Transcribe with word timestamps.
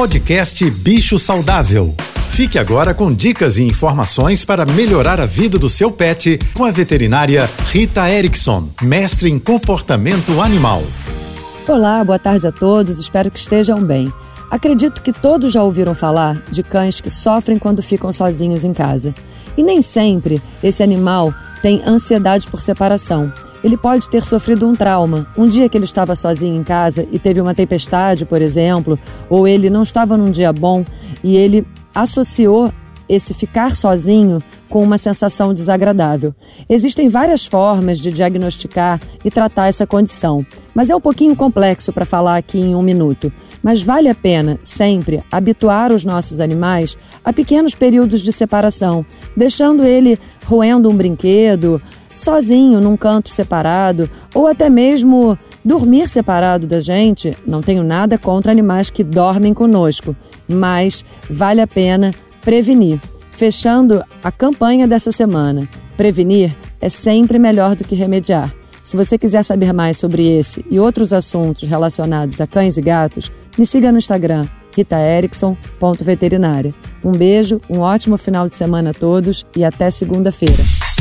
Podcast 0.00 0.70
Bicho 0.70 1.18
Saudável. 1.18 1.94
Fique 2.30 2.58
agora 2.58 2.94
com 2.94 3.12
dicas 3.12 3.58
e 3.58 3.64
informações 3.64 4.46
para 4.46 4.64
melhorar 4.64 5.20
a 5.20 5.26
vida 5.26 5.58
do 5.58 5.68
seu 5.68 5.92
pet 5.92 6.40
com 6.54 6.64
a 6.64 6.70
veterinária 6.70 7.46
Rita 7.66 8.10
Erickson, 8.10 8.70
mestre 8.80 9.28
em 9.28 9.38
comportamento 9.38 10.40
animal. 10.40 10.82
Olá, 11.68 12.02
boa 12.02 12.18
tarde 12.18 12.46
a 12.46 12.50
todos, 12.50 12.98
espero 12.98 13.30
que 13.30 13.38
estejam 13.38 13.84
bem. 13.84 14.10
Acredito 14.50 15.02
que 15.02 15.12
todos 15.12 15.52
já 15.52 15.62
ouviram 15.62 15.94
falar 15.94 16.42
de 16.50 16.62
cães 16.62 16.98
que 17.02 17.10
sofrem 17.10 17.58
quando 17.58 17.82
ficam 17.82 18.10
sozinhos 18.10 18.64
em 18.64 18.72
casa. 18.72 19.14
E 19.54 19.62
nem 19.62 19.82
sempre 19.82 20.40
esse 20.62 20.82
animal 20.82 21.34
tem 21.60 21.82
ansiedade 21.84 22.46
por 22.46 22.62
separação. 22.62 23.30
Ele 23.62 23.76
pode 23.76 24.08
ter 24.08 24.22
sofrido 24.22 24.66
um 24.68 24.74
trauma. 24.74 25.26
Um 25.36 25.46
dia 25.46 25.68
que 25.68 25.76
ele 25.76 25.84
estava 25.84 26.14
sozinho 26.14 26.58
em 26.58 26.64
casa 26.64 27.06
e 27.10 27.18
teve 27.18 27.40
uma 27.40 27.54
tempestade, 27.54 28.24
por 28.24 28.40
exemplo, 28.40 28.98
ou 29.28 29.46
ele 29.46 29.68
não 29.68 29.82
estava 29.82 30.16
num 30.16 30.30
dia 30.30 30.52
bom 30.52 30.84
e 31.22 31.36
ele 31.36 31.66
associou 31.94 32.72
esse 33.08 33.34
ficar 33.34 33.74
sozinho 33.74 34.40
com 34.68 34.84
uma 34.84 34.96
sensação 34.96 35.52
desagradável. 35.52 36.32
Existem 36.68 37.08
várias 37.08 37.44
formas 37.44 37.98
de 37.98 38.12
diagnosticar 38.12 39.00
e 39.24 39.30
tratar 39.30 39.66
essa 39.66 39.84
condição, 39.84 40.46
mas 40.72 40.90
é 40.90 40.96
um 40.96 41.00
pouquinho 41.00 41.34
complexo 41.34 41.92
para 41.92 42.06
falar 42.06 42.36
aqui 42.36 42.58
em 42.58 42.74
um 42.76 42.80
minuto. 42.80 43.32
Mas 43.60 43.82
vale 43.82 44.08
a 44.08 44.14
pena 44.14 44.60
sempre 44.62 45.24
habituar 45.30 45.92
os 45.92 46.04
nossos 46.04 46.40
animais 46.40 46.96
a 47.24 47.32
pequenos 47.32 47.74
períodos 47.74 48.22
de 48.22 48.32
separação, 48.32 49.04
deixando 49.36 49.84
ele 49.84 50.16
roendo 50.46 50.88
um 50.88 50.94
brinquedo, 50.94 51.82
sozinho 52.14 52.80
num 52.80 52.96
canto 52.96 53.30
separado 53.30 54.08
ou 54.34 54.46
até 54.46 54.68
mesmo 54.68 55.38
dormir 55.64 56.08
separado 56.08 56.66
da 56.66 56.80
gente. 56.80 57.36
Não 57.46 57.62
tenho 57.62 57.82
nada 57.82 58.18
contra 58.18 58.52
animais 58.52 58.90
que 58.90 59.04
dormem 59.04 59.54
conosco, 59.54 60.14
mas 60.48 61.04
vale 61.28 61.60
a 61.60 61.66
pena 61.66 62.14
prevenir. 62.42 63.00
Fechando 63.30 64.04
a 64.22 64.30
campanha 64.30 64.86
dessa 64.86 65.10
semana, 65.10 65.68
prevenir 65.96 66.54
é 66.80 66.88
sempre 66.88 67.38
melhor 67.38 67.74
do 67.74 67.84
que 67.84 67.94
remediar. 67.94 68.54
Se 68.82 68.96
você 68.96 69.18
quiser 69.18 69.42
saber 69.42 69.72
mais 69.72 69.98
sobre 69.98 70.26
esse 70.26 70.64
e 70.70 70.80
outros 70.80 71.12
assuntos 71.12 71.68
relacionados 71.68 72.40
a 72.40 72.46
cães 72.46 72.76
e 72.76 72.82
gatos, 72.82 73.30
me 73.58 73.66
siga 73.66 73.92
no 73.92 73.98
Instagram, 73.98 74.48
ritaerickson.veterinária. 74.74 76.74
Um 77.04 77.12
beijo, 77.12 77.60
um 77.68 77.80
ótimo 77.80 78.16
final 78.16 78.48
de 78.48 78.54
semana 78.54 78.90
a 78.90 78.94
todos 78.94 79.44
e 79.54 79.64
até 79.64 79.90
segunda-feira. 79.90 80.89